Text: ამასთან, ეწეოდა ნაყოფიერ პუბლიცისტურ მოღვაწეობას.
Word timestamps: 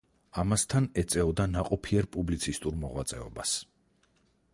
ამასთან, 0.43 0.87
ეწეოდა 1.01 1.45
ნაყოფიერ 1.51 2.07
პუბლიცისტურ 2.15 2.79
მოღვაწეობას. 2.85 3.53